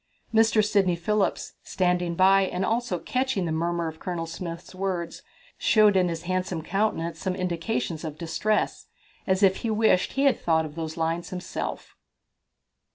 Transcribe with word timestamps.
Mr. 0.33 0.65
Sidney 0.65 0.95
Phillips, 0.95 1.53
standing 1.61 2.15
by, 2.15 2.41
and 2.45 2.65
also 2.65 2.97
catching 2.97 3.45
the 3.45 3.51
murmur 3.51 3.87
of 3.87 3.99
Colonel 3.99 4.25
Smith's 4.25 4.73
words, 4.73 5.21
showed 5.59 5.95
in 5.95 6.07
his 6.09 6.23
handsome 6.23 6.63
countenance 6.63 7.19
some 7.19 7.35
indications 7.35 8.03
of 8.03 8.17
distress, 8.17 8.87
as 9.27 9.43
if 9.43 9.57
he 9.57 9.69
wished 9.69 10.13
he 10.13 10.23
had 10.23 10.39
thought 10.39 10.65
of 10.65 10.73
those 10.73 10.97
lines 10.97 11.29
himself. 11.29 11.95